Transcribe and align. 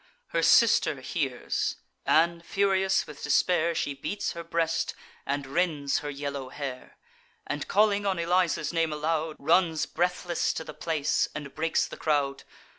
Her 0.29 0.41
sister 0.41 0.99
hears; 0.99 1.75
and, 2.07 2.43
furious 2.43 3.05
with 3.05 3.21
despair, 3.21 3.75
She 3.75 3.93
beats 3.93 4.31
her 4.31 4.43
breast, 4.43 4.95
and 5.27 5.45
rends 5.45 5.99
her 5.99 6.09
yellow 6.09 6.49
hair, 6.49 6.97
And, 7.45 7.67
calling 7.67 8.03
on 8.07 8.17
Eliza's 8.17 8.73
name 8.73 8.91
aloud, 8.91 9.35
Runs 9.37 9.85
breathless 9.85 10.53
to 10.53 10.63
the 10.63 10.73
place, 10.73 11.27
and 11.35 11.53
breaks 11.53 11.85
the 11.87 11.97
crowd. 11.97 12.45